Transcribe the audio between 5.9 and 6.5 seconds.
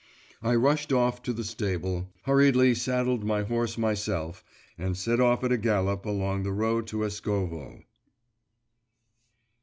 along